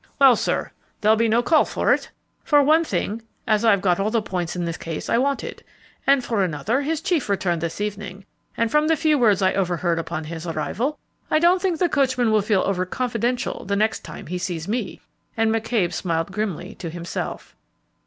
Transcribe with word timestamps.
"Well, 0.17 0.35
sir, 0.35 0.71
there'll 1.01 1.15
be 1.15 1.27
no 1.27 1.43
call 1.43 1.63
for 1.63 1.93
it, 1.93 2.09
for 2.43 2.63
one 2.63 2.83
thing, 2.83 3.21
as 3.45 3.63
I've 3.63 3.83
got 3.83 3.99
all 3.99 4.09
the 4.09 4.19
points 4.19 4.55
in 4.55 4.65
the 4.65 4.73
case 4.73 5.09
I 5.11 5.19
wanted; 5.19 5.63
and 6.07 6.23
for 6.25 6.43
another, 6.43 6.81
his 6.81 7.01
chief 7.01 7.29
returned 7.29 7.61
this 7.61 7.79
evening, 7.79 8.25
and, 8.57 8.71
from 8.71 8.87
the 8.87 8.95
few 8.95 9.19
words 9.19 9.43
I 9.43 9.53
overheard 9.53 9.99
upon 9.99 10.23
his 10.23 10.47
arrival, 10.47 10.97
I 11.29 11.37
don't 11.37 11.61
think 11.61 11.77
the 11.77 11.87
coachman 11.87 12.31
will 12.31 12.41
feel 12.41 12.63
over 12.65 12.83
confidential 12.83 13.63
the 13.63 13.75
next 13.75 13.99
time 13.99 14.25
he 14.25 14.39
sees 14.39 14.67
me," 14.67 15.01
and 15.37 15.51
McCabe 15.53 15.93
smiled 15.93 16.31
grimly 16.31 16.73
to 16.79 16.89
himself. 16.89 17.55